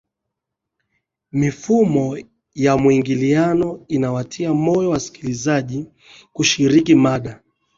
mifumo 1.31 2.17
ya 2.55 2.77
muingiliano 2.77 3.85
inawatia 3.87 4.53
moyo 4.53 4.89
wasikilizaji 4.89 5.87
kushiriki 6.33 6.95
mada 6.95 7.41